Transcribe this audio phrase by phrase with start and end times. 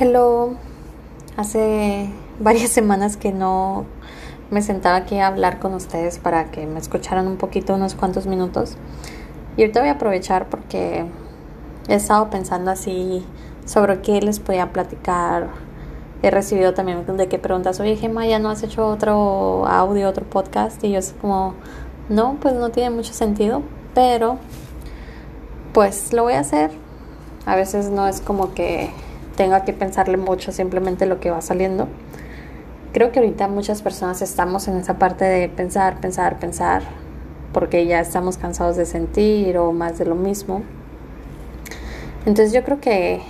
[0.00, 0.54] Hello,
[1.36, 3.84] hace varias semanas que no
[4.48, 8.28] me sentaba aquí a hablar con ustedes para que me escucharan un poquito, unos cuantos
[8.28, 8.76] minutos.
[9.56, 11.04] Y ahorita voy a aprovechar porque
[11.88, 13.26] he estado pensando así
[13.64, 15.48] sobre qué les podía platicar.
[16.22, 20.24] He recibido también de qué preguntas, oye Gemma, ¿ya no has hecho otro audio, otro
[20.24, 20.84] podcast?
[20.84, 21.54] Y yo es como,
[22.08, 23.62] no, pues no tiene mucho sentido,
[23.96, 24.38] pero
[25.72, 26.70] pues lo voy a hacer.
[27.46, 28.92] A veces no es como que
[29.38, 31.86] tenga que pensarle mucho simplemente lo que va saliendo.
[32.92, 36.82] Creo que ahorita muchas personas estamos en esa parte de pensar, pensar, pensar,
[37.52, 40.62] porque ya estamos cansados de sentir o más de lo mismo.
[42.26, 43.20] Entonces yo creo que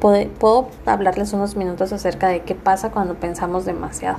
[0.00, 4.18] puedo, hablarles unos minutos acerca de qué pasa cuando pensamos demasiado.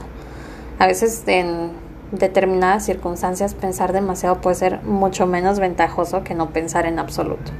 [0.79, 1.71] A veces en
[2.13, 7.51] determinadas circunstancias pensar demasiado puede ser mucho menos ventajoso que no pensar en absoluto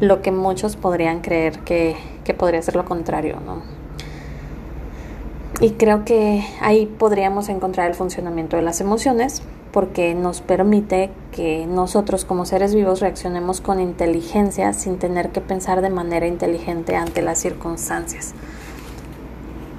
[0.00, 1.96] lo que muchos podrían creer que,
[2.32, 3.60] podría ser lo contrario, ¿no?
[5.60, 11.66] Y creo que ahí podríamos encontrar el funcionamiento de las emociones porque nos permite que
[11.66, 17.20] nosotros como seres vivos reaccionemos con inteligencia sin tener que pensar de manera inteligente ante
[17.22, 18.34] las circunstancias.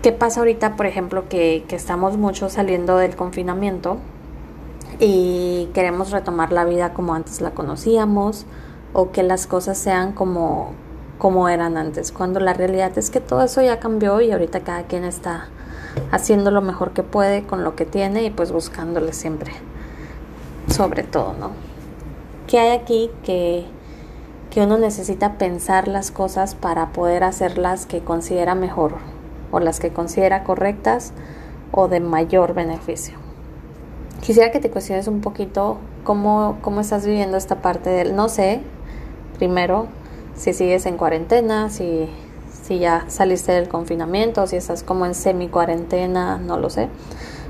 [0.02, 3.98] ¿Qué pasa ahorita, por ejemplo, que, que estamos mucho saliendo del confinamiento
[5.00, 8.46] y queremos retomar la vida como antes la conocíamos?
[8.96, 10.72] o que las cosas sean como,
[11.18, 14.84] como eran antes, cuando la realidad es que todo eso ya cambió y ahorita cada
[14.84, 15.48] quien está
[16.12, 19.54] haciendo lo mejor que puede con lo que tiene y pues buscándole siempre,
[20.68, 21.52] sobre todo, ¿no?
[22.48, 23.66] ¿Qué hay aquí que,
[24.52, 28.96] que uno necesita pensar las cosas para poder hacerlas que considera mejor
[29.52, 31.14] o las que considera correctas
[31.72, 33.18] o de mayor beneficio?
[34.22, 38.62] Quisiera que te cuestiones un poquito cómo, cómo estás viviendo esta parte del no sé,
[39.38, 39.88] primero
[40.36, 42.10] si sigues en cuarentena, si,
[42.64, 46.90] si ya saliste del confinamiento, si estás como en semi cuarentena, no lo sé.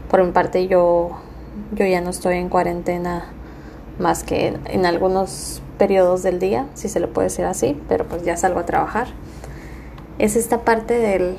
[0.09, 1.11] Por mi parte yo,
[1.73, 3.25] yo ya no estoy en cuarentena
[3.99, 8.05] más que en, en algunos periodos del día, si se le puede decir así, pero
[8.05, 9.07] pues ya salgo a trabajar.
[10.17, 11.37] Es esta parte del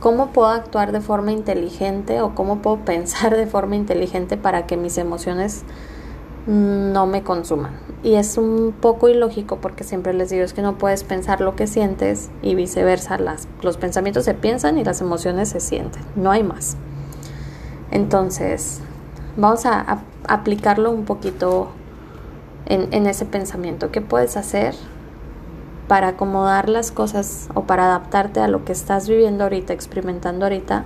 [0.00, 4.76] cómo puedo actuar de forma inteligente o cómo puedo pensar de forma inteligente para que
[4.76, 5.62] mis emociones
[6.48, 7.72] no me consuman.
[8.02, 11.54] Y es un poco ilógico porque siempre les digo es que no puedes pensar lo
[11.54, 13.18] que sientes y viceversa.
[13.18, 16.02] Las, los pensamientos se piensan y las emociones se sienten.
[16.16, 16.76] No hay más.
[17.90, 18.80] Entonces,
[19.36, 21.68] vamos a, aplicarlo un poquito
[22.64, 23.90] en, en ese pensamiento.
[23.90, 24.74] ¿Qué puedes hacer
[25.86, 30.84] para acomodar las cosas o para adaptarte a lo que estás viviendo ahorita, experimentando ahorita,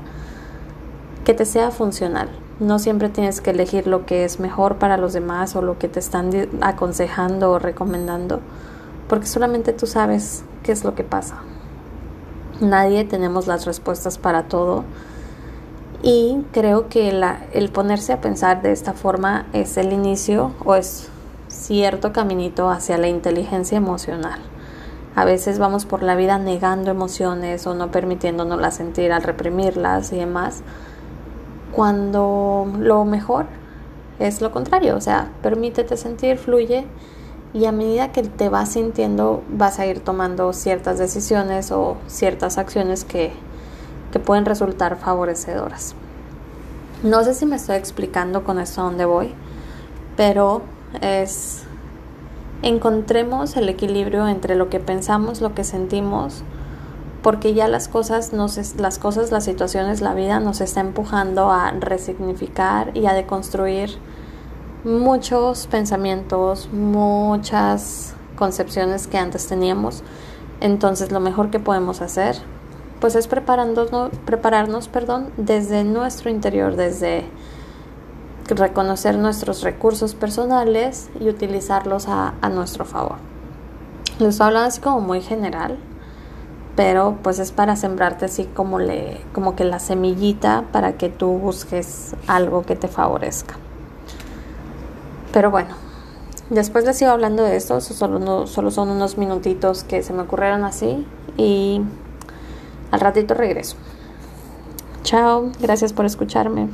[1.24, 2.28] que te sea funcional?
[2.60, 5.88] No siempre tienes que elegir lo que es mejor para los demás o lo que
[5.88, 6.30] te están
[6.60, 8.40] aconsejando o recomendando,
[9.08, 11.36] porque solamente tú sabes qué es lo que pasa.
[12.60, 14.84] Nadie tenemos las respuestas para todo
[16.02, 17.08] y creo que
[17.52, 21.08] el ponerse a pensar de esta forma es el inicio o es
[21.48, 24.40] cierto caminito hacia la inteligencia emocional.
[25.14, 30.16] A veces vamos por la vida negando emociones o no permitiéndonos sentir al reprimirlas y
[30.16, 30.62] demás
[31.72, 33.46] cuando lo mejor
[34.18, 36.86] es lo contrario, o sea, permítete sentir, fluye
[37.54, 42.58] y a medida que te vas sintiendo vas a ir tomando ciertas decisiones o ciertas
[42.58, 43.32] acciones que,
[44.12, 45.94] que pueden resultar favorecedoras.
[47.02, 49.34] No sé si me estoy explicando con esto a dónde voy,
[50.16, 50.62] pero
[51.00, 51.64] es
[52.62, 56.44] encontremos el equilibrio entre lo que pensamos, lo que sentimos,
[57.22, 61.70] porque ya las cosas, nos, las cosas, las situaciones, la vida nos está empujando a
[61.70, 63.90] resignificar y a deconstruir
[64.84, 70.02] muchos pensamientos, muchas concepciones que antes teníamos.
[70.60, 72.36] Entonces lo mejor que podemos hacer
[73.02, 73.90] pues es prepararnos,
[74.24, 77.24] prepararnos perdón, desde nuestro interior, desde
[78.46, 83.16] reconocer nuestros recursos personales y utilizarlos a, a nuestro favor.
[84.20, 85.78] Les hablo así como muy general,
[86.76, 91.26] pero pues es para sembrarte así como le como que la semillita para que tú
[91.38, 93.56] busques algo que te favorezca.
[95.32, 95.74] Pero bueno,
[96.50, 100.64] después les sigo hablando de esto, solo, solo son unos minutitos que se me ocurrieron
[100.64, 101.80] así y
[102.90, 103.76] al ratito regreso.
[105.02, 106.68] Chao, gracias por escucharme.